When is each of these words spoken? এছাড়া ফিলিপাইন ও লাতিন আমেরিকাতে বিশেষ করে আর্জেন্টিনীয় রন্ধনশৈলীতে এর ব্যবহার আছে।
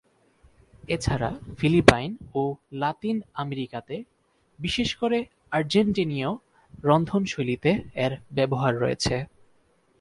এছাড়া 0.87 1.29
ফিলিপাইন 1.57 2.11
ও 2.35 2.43
লাতিন 2.73 3.17
আমেরিকাতে 3.33 3.95
বিশেষ 4.59 4.89
করে 4.95 5.19
আর্জেন্টিনীয় 5.51 6.31
রন্ধনশৈলীতে 6.83 7.71
এর 7.95 8.13
ব্যবহার 8.35 8.73
আছে। 8.85 9.17